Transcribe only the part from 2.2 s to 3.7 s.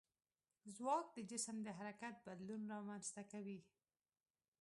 بدلون رامنځته کوي.